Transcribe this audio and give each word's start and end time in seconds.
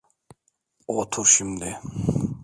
Otur 0.87 1.25
şimdi. 1.25 1.79